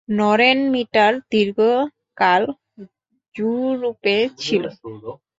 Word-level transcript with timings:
নরেন 0.09 0.59
মিটার 0.73 1.13
দীর্ঘকাল 1.31 2.43
য়ুরোপে 3.35 4.17
ছিল। 4.37 4.63